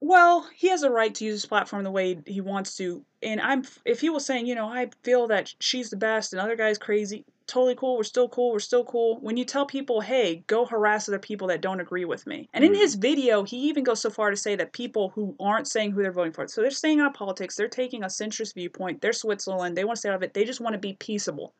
Well, 0.00 0.48
he 0.54 0.68
has 0.68 0.82
a 0.82 0.90
right 0.90 1.14
to 1.14 1.24
use 1.24 1.34
his 1.42 1.46
platform 1.46 1.82
the 1.82 1.90
way 1.90 2.18
he 2.26 2.40
wants 2.40 2.76
to. 2.76 3.04
And 3.22 3.40
I'm 3.40 3.64
if 3.84 4.00
he 4.00 4.10
was 4.10 4.26
saying, 4.26 4.46
you 4.46 4.54
know, 4.54 4.68
I 4.68 4.90
feel 5.02 5.26
that 5.28 5.54
she's 5.60 5.88
the 5.90 5.96
best 5.96 6.32
and 6.32 6.40
other 6.40 6.54
guys 6.56 6.76
crazy, 6.78 7.24
totally 7.46 7.74
cool, 7.74 7.96
we're 7.96 8.02
still 8.02 8.28
cool, 8.28 8.52
we're 8.52 8.58
still 8.58 8.84
cool. 8.84 9.18
When 9.20 9.36
you 9.38 9.44
tell 9.44 9.64
people, 9.64 10.00
"Hey, 10.02 10.44
go 10.48 10.66
harass 10.66 11.08
other 11.08 11.18
people 11.18 11.48
that 11.48 11.62
don't 11.62 11.80
agree 11.80 12.04
with 12.04 12.26
me." 12.26 12.48
And 12.52 12.62
in 12.64 12.72
Mhm. 12.72 12.76
his 12.76 12.94
video, 12.94 13.42
he 13.44 13.56
even 13.68 13.84
goes 13.84 14.00
so 14.00 14.10
far 14.10 14.30
to 14.30 14.36
say 14.36 14.54
that 14.56 14.72
people 14.72 15.10
who 15.10 15.34
aren't 15.40 15.66
saying 15.68 15.92
who 15.92 16.02
they're 16.02 16.12
voting 16.12 16.32
for. 16.32 16.46
So 16.48 16.60
they're 16.60 16.70
staying 16.70 17.00
out 17.00 17.08
of 17.08 17.14
politics, 17.14 17.56
they're 17.56 17.68
taking 17.68 18.02
a 18.02 18.06
centrist 18.08 18.54
viewpoint, 18.54 19.00
they're 19.00 19.12
Switzerland, 19.14 19.76
they 19.76 19.84
want 19.84 19.96
to 19.96 20.00
stay 20.00 20.08
out 20.10 20.16
of 20.16 20.22
it, 20.22 20.34
they 20.34 20.44
just 20.44 20.60
want 20.60 20.74
to 20.74 20.78
be 20.78 20.94
peaceable. 20.94 21.54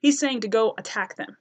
He's 0.00 0.18
saying 0.20 0.40
to 0.42 0.48
go 0.48 0.74
attack 0.78 1.16
them. 1.16 1.36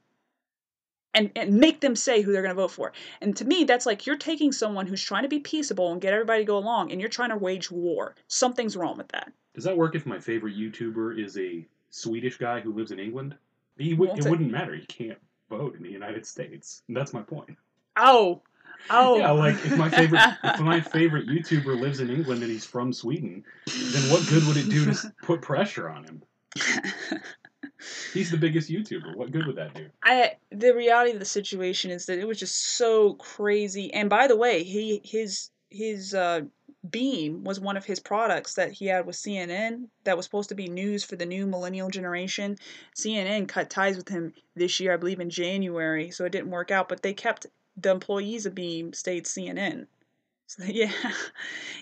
And, 1.15 1.29
and 1.35 1.53
make 1.53 1.81
them 1.81 1.95
say 1.95 2.21
who 2.21 2.31
they're 2.31 2.41
going 2.41 2.55
to 2.55 2.59
vote 2.59 2.71
for. 2.71 2.91
And 3.21 3.37
to 3.37 3.45
me, 3.45 3.65
that's 3.65 3.85
like 3.85 4.07
you're 4.07 4.17
taking 4.17 4.51
someone 4.51 4.87
who's 4.87 5.03
trying 5.03 5.21
to 5.21 5.29
be 5.29 5.39
peaceable 5.39 5.91
and 5.91 6.01
get 6.01 6.11
everybody 6.11 6.41
to 6.41 6.47
go 6.47 6.57
along, 6.57 6.91
and 6.91 6.99
you're 6.99 7.09
trying 7.09 7.29
to 7.29 7.37
wage 7.37 7.69
war. 7.69 8.15
Something's 8.27 8.75
wrong 8.75 8.97
with 8.97 9.09
that. 9.09 9.31
Does 9.53 9.63
that 9.65 9.77
work 9.77 9.93
if 9.93 10.07
my 10.07 10.19
favorite 10.19 10.55
YouTuber 10.55 11.23
is 11.23 11.37
a 11.37 11.65
Swedish 11.91 12.37
guy 12.37 12.61
who 12.61 12.73
lives 12.73 12.91
in 12.91 12.99
England? 12.99 13.35
He 13.77 13.93
Won't 13.93 14.17
it 14.17 14.25
it? 14.25 14.29
wouldn't 14.29 14.51
matter. 14.51 14.73
He 14.75 14.85
can't 14.87 15.19
vote 15.49 15.75
in 15.75 15.83
the 15.83 15.89
United 15.91 16.25
States. 16.25 16.81
That's 16.89 17.13
my 17.13 17.21
point. 17.21 17.55
Oh, 17.95 18.41
oh. 18.89 19.17
Yeah, 19.19 19.31
like 19.31 19.55
if 19.65 19.77
my 19.77 19.89
favorite 19.89 20.21
if 20.43 20.59
my 20.61 20.81
favorite 20.81 21.27
YouTuber 21.27 21.79
lives 21.79 21.99
in 21.99 22.09
England 22.09 22.41
and 22.41 22.51
he's 22.51 22.65
from 22.65 22.91
Sweden, 22.91 23.43
then 23.67 24.11
what 24.11 24.27
good 24.27 24.45
would 24.47 24.57
it 24.57 24.69
do 24.69 24.85
to 24.85 25.13
put 25.21 25.41
pressure 25.41 25.89
on 25.89 26.05
him? 26.05 26.23
He's 28.13 28.31
the 28.31 28.37
biggest 28.37 28.69
YouTuber. 28.69 29.15
What 29.15 29.31
good 29.31 29.45
would 29.47 29.55
that 29.55 29.73
do? 29.73 29.87
I 30.03 30.37
the 30.51 30.73
reality 30.73 31.11
of 31.11 31.19
the 31.19 31.25
situation 31.25 31.91
is 31.91 32.05
that 32.05 32.19
it 32.19 32.27
was 32.27 32.39
just 32.39 32.75
so 32.75 33.13
crazy. 33.15 33.93
And 33.93 34.09
by 34.09 34.27
the 34.27 34.37
way, 34.37 34.63
he 34.63 35.01
his 35.03 35.49
his 35.69 36.13
uh, 36.13 36.41
Beme 36.89 37.43
was 37.43 37.59
one 37.59 37.77
of 37.77 37.85
his 37.85 37.99
products 37.99 38.55
that 38.55 38.73
he 38.73 38.87
had 38.87 39.05
with 39.05 39.15
CNN 39.15 39.87
that 40.03 40.17
was 40.17 40.25
supposed 40.25 40.49
to 40.49 40.55
be 40.55 40.67
news 40.67 41.03
for 41.03 41.15
the 41.15 41.25
new 41.25 41.47
millennial 41.47 41.89
generation. 41.89 42.57
CNN 42.95 43.47
cut 43.47 43.69
ties 43.69 43.95
with 43.95 44.09
him 44.09 44.33
this 44.55 44.79
year, 44.79 44.93
I 44.93 44.97
believe 44.97 45.19
in 45.19 45.29
January, 45.29 46.11
so 46.11 46.25
it 46.25 46.31
didn't 46.31 46.51
work 46.51 46.71
out. 46.71 46.89
But 46.89 47.01
they 47.01 47.13
kept 47.13 47.47
the 47.77 47.91
employees 47.91 48.45
of 48.45 48.53
Beme 48.53 48.93
stayed 48.93 49.25
CNN. 49.25 49.87
So 50.45 50.63
yeah, 50.67 50.91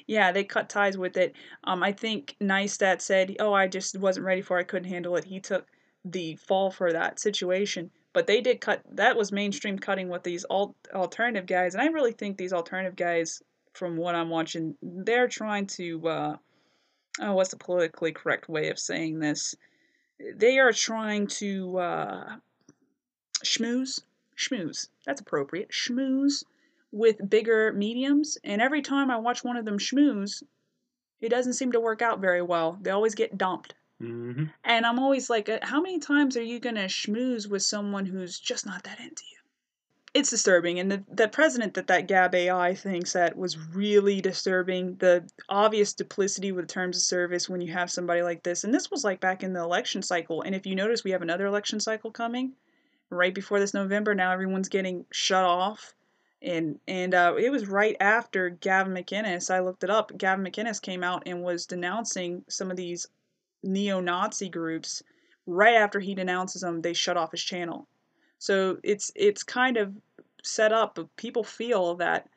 yeah, 0.07 0.31
they 0.31 0.43
cut 0.43 0.69
ties 0.69 0.97
with 0.97 1.17
it. 1.17 1.35
Um, 1.63 1.83
I 1.83 1.91
think 1.91 2.35
Neistat 2.39 3.01
said, 3.01 3.35
"Oh, 3.39 3.53
I 3.53 3.67
just 3.67 3.97
wasn't 3.97 4.25
ready 4.25 4.41
for. 4.41 4.57
it. 4.57 4.61
I 4.61 4.65
couldn't 4.65 4.89
handle 4.89 5.15
it." 5.15 5.25
He 5.25 5.39
took 5.39 5.67
the 6.05 6.35
fall 6.35 6.71
for 6.71 6.91
that 6.91 7.19
situation. 7.19 7.91
But 8.13 8.27
they 8.27 8.41
did 8.41 8.59
cut. 8.59 8.83
That 8.91 9.15
was 9.15 9.31
mainstream 9.31 9.79
cutting 9.79 10.09
with 10.09 10.23
these 10.23 10.45
alt 10.49 10.75
alternative 10.93 11.45
guys, 11.45 11.73
and 11.73 11.81
I 11.81 11.87
really 11.87 12.11
think 12.11 12.37
these 12.37 12.53
alternative 12.53 12.95
guys, 12.95 13.41
from 13.73 13.95
what 13.95 14.15
I'm 14.15 14.29
watching, 14.29 14.75
they're 14.81 15.29
trying 15.29 15.67
to. 15.67 16.07
Uh, 16.07 16.37
oh, 17.21 17.33
what's 17.33 17.51
the 17.51 17.57
politically 17.57 18.11
correct 18.11 18.49
way 18.49 18.69
of 18.69 18.79
saying 18.79 19.19
this? 19.19 19.55
They 20.35 20.59
are 20.59 20.73
trying 20.73 21.27
to 21.27 21.77
uh, 21.77 22.35
schmooze, 23.45 24.01
schmooze. 24.37 24.89
That's 25.05 25.21
appropriate. 25.21 25.69
Schmooze 25.69 26.43
with 26.91 27.29
bigger 27.29 27.71
mediums, 27.71 28.37
and 28.43 28.61
every 28.61 28.81
time 28.81 29.09
I 29.09 29.17
watch 29.17 29.43
one 29.43 29.55
of 29.55 29.63
them 29.63 29.77
schmooze, 29.77 30.43
it 31.21 31.29
doesn't 31.29 31.53
seem 31.53 31.71
to 31.71 31.79
work 31.79 32.01
out 32.01 32.19
very 32.19 32.41
well. 32.41 32.77
They 32.81 32.91
always 32.91 33.15
get 33.15 33.37
dumped. 33.37 33.73
Hmm 34.01 34.45
And 34.63 34.85
I'm 34.85 34.99
always 34.99 35.29
like, 35.29 35.49
uh, 35.49 35.59
how 35.61 35.81
many 35.81 35.99
times 35.99 36.35
are 36.37 36.43
you 36.43 36.59
going 36.59 36.75
to 36.75 36.85
schmooze 36.85 37.47
with 37.49 37.63
someone 37.63 38.05
who's 38.05 38.39
just 38.39 38.65
not 38.65 38.83
that 38.83 38.99
into 38.99 39.23
you? 39.31 39.37
It's 40.13 40.29
disturbing. 40.29 40.79
And 40.79 40.91
the, 40.91 41.03
the 41.09 41.27
president 41.29 41.73
that 41.75 41.87
that 41.87 42.07
Gab 42.07 42.35
AI 42.35 42.75
thing 42.75 43.05
said 43.05 43.35
was 43.35 43.57
really 43.57 44.21
disturbing. 44.21 44.95
The 44.97 45.29
obvious 45.49 45.93
duplicity 45.93 46.51
with 46.51 46.67
terms 46.67 46.97
of 46.97 47.03
service 47.03 47.49
when 47.49 47.61
you 47.61 47.71
have 47.73 47.91
somebody 47.91 48.21
like 48.21 48.43
this. 48.43 48.63
And 48.63 48.73
this 48.73 48.91
was 48.91 49.03
like 49.03 49.19
back 49.21 49.43
in 49.43 49.53
the 49.53 49.61
election 49.61 50.01
cycle. 50.01 50.41
And 50.41 50.55
if 50.55 50.65
you 50.65 50.75
notice, 50.75 51.03
we 51.03 51.11
have 51.11 51.21
another 51.21 51.45
election 51.45 51.79
cycle 51.79 52.11
coming 52.11 52.53
right 53.09 53.33
before 53.35 53.59
this 53.59 53.73
November. 53.73 54.15
Now 54.15 54.31
everyone's 54.31 54.69
getting 54.69 55.05
shut 55.11 55.43
off. 55.45 55.93
and 56.41 56.79
and 56.87 57.13
uh, 57.13 57.35
it 57.39 57.49
was 57.51 57.67
right 57.69 57.95
after 58.01 58.49
Gavin 58.49 58.93
McInnes. 58.93 59.53
I 59.53 59.59
looked 59.61 59.83
it 59.83 59.89
up. 59.89 60.17
Gavin 60.17 60.45
McInnes 60.45 60.81
came 60.81 61.03
out 61.03 61.23
and 61.25 61.43
was 61.43 61.65
denouncing 61.67 62.43
some 62.49 62.71
of 62.71 62.77
these 62.77 63.07
neo-Nazi 63.63 64.49
groups. 64.49 65.03
Right 65.47 65.75
after 65.75 65.99
he 65.99 66.13
denounces 66.15 66.61
them, 66.61 66.81
they 66.81 66.93
shut 66.93 67.17
off 67.17 67.31
his 67.31 67.41
channel. 67.43 67.87
So 68.37 68.77
it's 68.83 69.11
it's 69.15 69.43
kind 69.43 69.77
of 69.77 69.93
set 70.43 70.71
up. 70.71 70.97
People 71.17 71.43
feel 71.43 71.95
that 71.95 72.27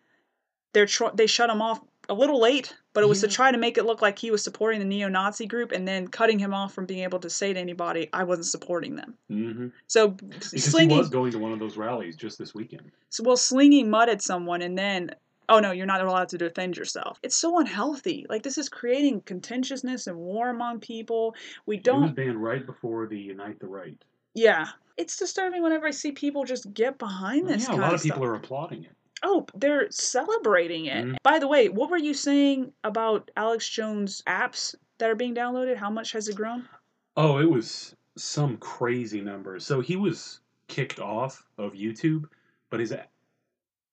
they're 0.72 0.86
tr- 0.86 1.14
they 1.14 1.26
shut 1.26 1.50
him 1.50 1.60
off 1.62 1.80
a 2.10 2.14
little 2.14 2.38
late, 2.40 2.74
but 2.92 3.02
it 3.02 3.06
was 3.08 3.22
Yeah. 3.22 3.28
to 3.28 3.34
try 3.34 3.50
to 3.52 3.56
make 3.56 3.78
it 3.78 3.86
look 3.86 4.02
like 4.02 4.18
he 4.18 4.30
was 4.30 4.42
supporting 4.42 4.78
the 4.78 4.84
neo-Nazi 4.84 5.46
group 5.46 5.72
and 5.72 5.88
then 5.88 6.06
cutting 6.08 6.38
him 6.38 6.52
off 6.52 6.74
from 6.74 6.84
being 6.84 7.02
able 7.02 7.18
to 7.20 7.30
say 7.30 7.52
to 7.54 7.58
anybody, 7.60 8.10
"I 8.12 8.24
wasn't 8.24 8.46
supporting 8.46 8.96
them." 8.96 9.14
Mm-hmm. 9.30 9.68
So 9.86 10.08
Because 10.08 10.64
slinging 10.64 10.90
he 10.90 10.98
was 10.98 11.08
going 11.08 11.32
to 11.32 11.38
one 11.38 11.52
of 11.52 11.58
those 11.58 11.76
rallies 11.78 12.16
just 12.16 12.38
this 12.38 12.54
weekend. 12.54 12.90
so, 13.08 13.22
well, 13.24 13.36
slinging 13.38 13.88
mud 13.88 14.08
at 14.10 14.20
someone 14.20 14.60
and 14.60 14.76
then, 14.76 15.14
oh 15.48 15.60
no, 15.60 15.72
you're 15.72 15.86
not 15.86 16.00
allowed 16.04 16.28
to 16.30 16.38
defend 16.38 16.76
yourself. 16.76 17.18
It's 17.22 17.36
so 17.36 17.58
unhealthy. 17.58 18.26
Like 18.28 18.42
this 18.42 18.58
is 18.58 18.68
creating 18.68 19.22
contentiousness 19.22 20.06
and 20.06 20.16
war 20.16 20.50
among 20.50 20.80
people. 20.80 21.34
We 21.66 21.76
He 21.76 21.78
was 21.80 21.84
don't. 21.84 22.14
banned 22.16 22.42
right 22.42 22.64
before 22.64 23.06
the 23.06 23.18
Unite 23.18 23.58
the 23.60 23.66
Right. 23.66 23.96
Yeah, 24.34 24.66
it's 24.96 25.16
disturbing 25.16 25.62
whenever 25.62 25.86
I 25.86 25.90
see 25.92 26.12
people 26.12 26.44
just 26.44 26.72
get 26.74 26.98
behind 26.98 27.48
this. 27.48 27.68
yeah, 27.68 27.74
a 27.74 27.76
lot 27.76 27.94
of 27.94 28.02
people 28.02 28.18
stuff. 28.18 28.28
are 28.28 28.34
applauding 28.34 28.84
it. 28.84 28.90
Oh, 29.22 29.46
they're 29.54 29.90
celebrating 29.90 30.86
it. 30.86 31.04
Mhm. 31.04 31.16
By 31.22 31.38
the 31.38 31.48
way, 31.48 31.68
what 31.68 31.90
were 31.90 31.96
you 31.98 32.14
saying 32.14 32.72
about 32.82 33.30
Alex 33.36 33.68
Jones 33.68 34.22
apps 34.26 34.74
that 34.98 35.08
are 35.08 35.14
being 35.14 35.34
downloaded? 35.34 35.76
How 35.76 35.90
much 35.90 36.12
has 36.12 36.28
it 36.28 36.36
grown? 36.36 36.68
Oh, 37.16 37.38
it 37.38 37.48
was 37.50 37.94
some 38.16 38.56
crazy 38.58 39.20
numbers. 39.20 39.64
So 39.64 39.80
he 39.80 39.96
was 39.96 40.40
kicked 40.68 40.98
off 41.00 41.46
of 41.58 41.72
YouTube, 41.74 42.24
but 42.70 42.80
his 42.80 42.92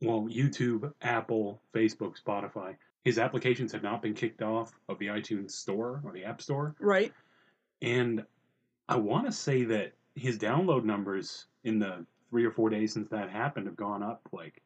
well, 0.01 0.22
YouTube, 0.22 0.93
Apple, 1.01 1.62
Facebook, 1.74 2.22
Spotify, 2.22 2.75
his 3.03 3.17
applications 3.17 3.72
had 3.72 3.84
not 3.84 4.01
been 4.01 4.13
kicked 4.13 4.41
off 4.41 4.74
of 4.89 5.00
the 5.00 5.08
iTunes 5.08 5.51
store 5.51 6.01
or 6.03 6.12
the 6.12 6.24
App 6.24 6.41
Store. 6.41 6.75
Right. 6.79 7.13
And 7.81 8.25
I 8.88 8.98
want 8.98 9.25
to 9.25 9.31
say 9.31 9.63
that 9.65 9.93
his 10.15 10.38
download 10.38 10.84
numbers 10.84 11.46
in 11.63 11.79
the 11.79 12.05
three 12.29 12.46
or 12.46 12.51
four 12.51 12.70
days 12.70 12.93
since 12.93 13.10
that 13.10 13.29
happened 13.29 13.67
have 13.67 13.75
gone 13.75 14.03
up 14.03 14.22
like 14.31 14.62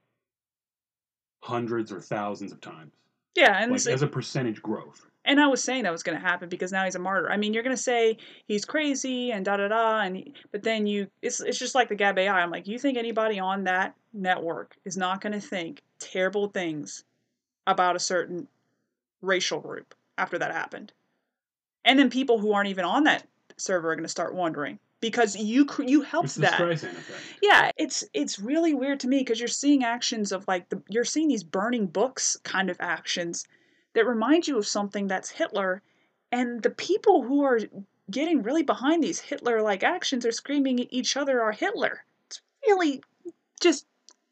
hundreds 1.41 1.91
or 1.91 2.01
thousands 2.01 2.51
of 2.51 2.59
times, 2.59 2.93
Yeah, 3.35 3.57
and 3.61 3.71
like 3.71 3.87
as 3.87 4.01
a 4.01 4.07
percentage 4.07 4.61
growth. 4.61 5.05
And 5.25 5.41
I 5.41 5.47
was 5.47 5.63
saying 5.63 5.83
that 5.83 5.91
was 5.91 6.03
going 6.03 6.17
to 6.17 6.25
happen 6.25 6.49
because 6.49 6.71
now 6.71 6.85
he's 6.85 6.95
a 6.95 6.99
martyr. 6.99 7.31
I 7.31 7.37
mean, 7.37 7.53
you're 7.53 7.63
going 7.63 7.75
to 7.75 7.81
say 7.81 8.17
he's 8.47 8.63
crazy 8.63 9.31
and 9.31 9.43
da 9.43 9.57
da 9.57 9.67
da, 9.67 10.01
and 10.01 10.17
he, 10.17 10.33
but 10.51 10.63
then 10.63 10.85
you, 10.85 11.07
it's 11.21 11.41
it's 11.41 11.57
just 11.57 11.75
like 11.75 11.89
the 11.89 11.95
Gab 11.95 12.17
AI. 12.17 12.41
I'm 12.41 12.51
like, 12.51 12.67
you 12.67 12.79
think 12.79 12.97
anybody 12.97 13.39
on 13.39 13.63
that 13.65 13.95
network 14.13 14.75
is 14.85 14.97
not 14.97 15.21
going 15.21 15.33
to 15.33 15.39
think 15.39 15.81
terrible 15.99 16.47
things 16.47 17.03
about 17.67 17.95
a 17.95 17.99
certain 17.99 18.47
racial 19.21 19.59
group 19.59 19.95
after 20.17 20.37
that 20.37 20.51
happened? 20.51 20.93
And 21.83 21.99
then 21.99 22.09
people 22.09 22.39
who 22.39 22.53
aren't 22.53 22.69
even 22.69 22.85
on 22.85 23.03
that 23.03 23.27
server 23.57 23.91
are 23.91 23.95
going 23.95 24.03
to 24.03 24.09
start 24.09 24.35
wondering 24.35 24.79
because 25.05 25.35
you 25.35 25.67
you 25.85 26.01
helped 26.01 26.33
that. 26.37 26.83
Yeah, 27.39 27.69
it's 27.77 28.03
it's 28.11 28.39
really 28.39 28.73
weird 28.73 28.99
to 29.01 29.07
me 29.07 29.19
because 29.19 29.39
you're 29.39 29.47
seeing 29.47 29.83
actions 29.83 30.31
of 30.31 30.47
like 30.47 30.67
the 30.69 30.81
you're 30.89 31.05
seeing 31.05 31.27
these 31.27 31.43
burning 31.43 31.85
books 31.85 32.37
kind 32.43 32.71
of 32.71 32.77
actions 32.79 33.45
that 33.93 34.07
remind 34.07 34.47
you 34.47 34.57
of 34.57 34.65
something 34.65 35.07
that's 35.07 35.29
Hitler, 35.29 35.83
and 36.31 36.63
the 36.63 36.71
people 36.71 37.21
who 37.21 37.43
are 37.43 37.59
getting 38.09 38.41
really 38.41 38.63
behind 38.63 39.03
these 39.03 39.19
Hitler-like 39.19 39.83
actions 39.83 40.25
are 40.25 40.31
screaming 40.31 40.79
at 40.79 40.87
each 40.89 41.15
other 41.15 41.39
are 41.39 41.51
Hitler. 41.51 42.03
It's 42.25 42.41
really 42.65 43.03
just 43.61 43.85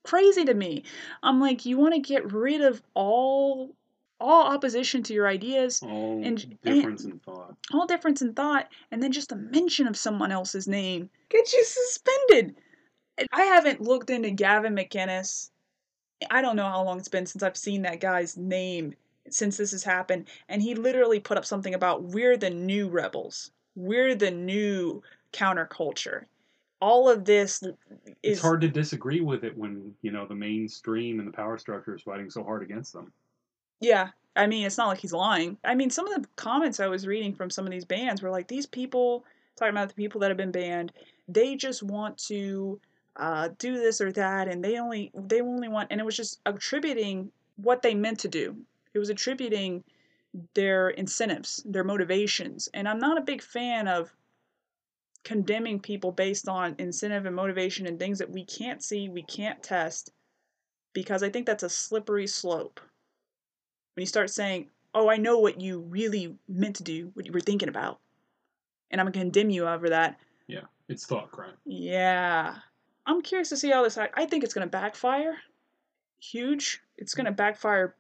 crazy 0.04 0.44
to 0.46 0.56
me. 0.56 0.86
I'm 1.22 1.40
like, 1.40 1.68
you 1.68 1.78
want 1.78 1.94
to 1.94 2.00
get 2.00 2.34
rid 2.34 2.62
of 2.62 2.82
all 2.96 3.76
all 4.24 4.46
opposition 4.54 5.04
to 5.04 5.14
your 5.14 5.28
ideas, 5.28 5.82
All 5.84 6.24
And- 6.24 6.58
and- 6.64 7.02
in 7.02 7.20
thought. 7.20 7.56
all 7.74 7.86
difference 7.86 8.22
in 8.22 8.34
thought, 8.34 8.70
and 8.90 9.04
then 9.04 9.12
just 9.12 9.32
a 9.32 9.36
mention 9.36 9.86
of 9.86 9.98
someone 9.98 10.32
else's 10.32 10.68
name 10.68 11.10
gets 11.30 11.54
you 11.54 11.64
suspended. 11.64 12.56
I 13.32 13.44
haven't 13.44 13.82
looked 13.82 14.10
into 14.10 14.32
Gavin 14.32 14.76
McInnes. 14.76 15.52
I 16.32 16.42
don't 16.42 16.56
know 16.56 16.68
how 16.70 16.84
long 16.84 16.98
it's 17.00 17.10
been 17.10 17.26
since 17.26 17.44
I've 17.44 17.58
seen 17.58 17.82
that 17.82 18.00
guy's 18.00 18.38
name 18.38 18.96
since 19.30 19.58
this 19.58 19.72
has 19.72 19.84
happened, 19.84 20.30
and 20.48 20.62
he 20.62 20.74
literally 20.76 21.20
put 21.20 21.38
up 21.38 21.46
something 21.46 21.74
about 21.74 22.04
we're 22.04 22.38
the 22.38 22.50
new 22.50 22.88
rebels, 22.90 23.52
we're 23.76 24.16
the 24.16 24.32
new 24.32 25.02
counterculture. 25.34 26.26
All 26.82 27.08
of 27.10 27.24
this 27.26 27.62
is 27.64 27.74
It's 28.24 28.42
hard 28.42 28.62
to 28.62 28.68
disagree 28.68 29.22
with 29.22 29.44
it 29.44 29.58
when 29.58 29.96
you 30.02 30.12
know 30.12 30.26
the 30.26 30.36
mainstream 30.36 31.20
and 31.20 31.28
the 31.28 31.32
power 31.34 31.58
structure 31.58 31.96
is 31.96 32.02
fighting 32.02 32.30
so 32.30 32.44
hard 32.44 32.64
against 32.64 32.94
them. 32.94 33.12
Yeah. 33.84 34.12
I 34.36 34.48
mean, 34.48 34.66
it's 34.66 34.78
not 34.78 34.88
like 34.88 35.00
he's 35.00 35.14
lying. 35.14 35.58
I 35.64 35.76
mean, 35.76 35.90
some 35.90 36.08
of 36.08 36.22
the 36.22 36.28
comments 36.38 36.80
I 36.80 36.88
was 36.88 37.06
reading 37.06 37.36
from 37.36 37.50
some 37.50 37.66
of 37.66 37.72
these 37.72 37.86
bands 37.86 38.22
were 38.22 38.32
like, 38.32 38.48
these 38.48 38.66
people, 38.66 39.26
talking 39.58 39.74
about 39.74 39.90
the 39.90 39.94
people 39.94 40.22
that 40.22 40.30
have 40.32 40.38
been 40.38 40.52
banned, 40.52 40.94
they 41.28 41.56
just 41.58 41.84
want 41.84 42.18
to 42.30 42.80
uh, 43.18 43.50
do 43.60 43.76
this 43.76 44.00
or 44.00 44.12
that, 44.14 44.48
and 44.48 44.64
they 44.64 44.80
only, 44.80 45.12
they 45.14 45.42
only 45.42 45.68
want, 45.68 45.90
and 45.92 46.00
it 46.00 46.06
was 46.06 46.16
just 46.16 46.40
attributing 46.46 47.30
what 47.58 47.82
they 47.82 47.94
meant 47.94 48.20
to 48.20 48.30
do. 48.30 48.56
It 48.94 49.00
was 49.00 49.10
attributing 49.10 49.84
their 50.56 50.90
incentives, 50.90 51.62
their 51.66 51.84
motivations. 51.84 52.70
And 52.74 52.88
I'm 52.88 53.00
not 53.00 53.18
a 53.18 53.22
big 53.22 53.42
fan 53.42 53.88
of 53.90 54.16
condemning 55.24 55.80
people 55.80 56.12
based 56.12 56.48
on 56.48 56.76
incentive 56.80 57.26
and 57.26 57.36
motivation 57.36 57.86
and 57.86 58.00
things 58.00 58.18
that 58.20 58.32
we 58.32 58.46
can't 58.46 58.82
see, 58.82 59.10
we 59.10 59.24
can't 59.24 59.62
test, 59.62 60.12
because 60.94 61.22
I 61.22 61.30
think 61.30 61.46
that's 61.46 61.64
a 61.64 61.70
slippery 61.70 62.28
slope 62.28 62.80
when 63.94 64.02
you 64.02 64.08
start 64.08 64.30
saying, 64.30 64.70
"Oh, 64.94 65.10
I 65.10 65.18
know 65.18 65.40
what 65.40 65.62
you 65.62 65.80
really 65.80 66.38
meant 66.48 66.76
to 66.78 66.84
do, 66.84 67.12
what 67.14 67.26
you 67.26 67.32
were 67.32 67.40
thinking 67.40 67.70
about," 67.70 68.00
and 68.92 69.00
I'm 69.00 69.06
gonna 69.06 69.24
condemn 69.24 69.50
you 69.50 69.68
over 69.68 69.90
that. 69.90 70.20
Yeah, 70.48 70.66
it's 70.88 71.06
thought 71.06 71.32
crime. 71.32 71.58
Yeah, 71.66 72.60
I'm 73.06 73.22
curious 73.22 73.50
to 73.50 73.58
see 73.58 73.70
how 73.70 73.84
this. 73.84 73.98
I 73.98 74.26
think 74.26 74.44
it's 74.44 74.54
gonna 74.54 74.68
backfire, 74.68 75.38
huge. 76.20 76.82
It's 76.98 77.14
gonna 77.14 77.32
backfire 77.32 77.96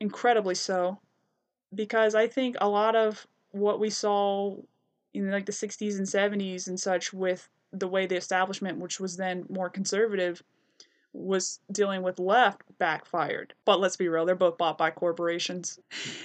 incredibly 0.00 0.54
so, 0.54 1.00
because 1.74 2.14
I 2.14 2.26
think 2.26 2.56
a 2.60 2.68
lot 2.68 2.94
of 2.94 3.26
what 3.50 3.80
we 3.80 3.90
saw 3.90 4.56
in 5.14 5.30
like 5.30 5.46
the 5.46 5.52
60s 5.52 5.98
and 5.98 6.06
70s 6.06 6.68
and 6.68 6.78
such 6.78 7.12
with 7.12 7.48
the 7.72 7.88
way 7.88 8.06
the 8.06 8.16
establishment, 8.16 8.78
which 8.78 9.00
was 9.00 9.16
then 9.16 9.46
more 9.48 9.68
conservative, 9.68 10.42
was 11.12 11.60
dealing 11.72 12.02
with 12.02 12.18
left 12.18 12.62
backfired. 12.78 13.54
But 13.64 13.80
let's 13.80 13.96
be 13.96 14.08
real, 14.08 14.26
they're 14.26 14.34
both 14.34 14.58
bought 14.58 14.78
by 14.78 14.90
corporations. 14.90 15.78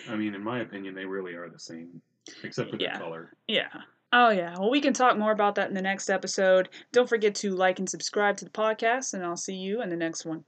I 0.10 0.16
mean, 0.16 0.36
in 0.36 0.44
my 0.44 0.60
opinion, 0.60 0.96
they 0.96 1.06
really 1.06 1.34
are 1.36 1.50
the 1.50 1.60
same, 1.60 2.02
except 2.44 2.72
for 2.72 2.78
Yeah. 2.78 2.98
the 2.98 3.04
color. 3.04 3.34
Yeah. 3.48 3.70
Oh, 4.16 4.30
yeah. 4.30 4.56
Well, 4.60 4.70
we 4.70 4.82
can 4.82 4.94
talk 4.94 5.18
more 5.18 5.32
about 5.32 5.56
that 5.56 5.70
in 5.70 5.74
the 5.74 5.82
next 5.82 6.10
episode. 6.10 6.70
Don't 6.92 7.10
forget 7.10 7.34
to 7.36 7.52
like 7.56 7.80
and 7.80 7.90
subscribe 7.90 8.38
to 8.38 8.46
the 8.46 8.52
podcast, 8.52 9.14
and 9.14 9.24
I'll 9.24 9.38
see 9.38 9.56
you 9.56 9.82
in 9.82 9.90
the 9.90 9.96
next 9.96 10.26
one. 10.26 10.42